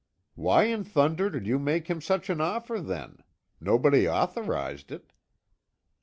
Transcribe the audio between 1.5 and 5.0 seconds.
make him such an offer, then? Nobody authorized